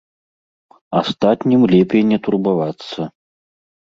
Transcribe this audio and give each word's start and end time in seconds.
Астатнім 1.01 1.61
лепей 1.75 2.03
не 2.13 2.17
турбавацца. 2.29 3.01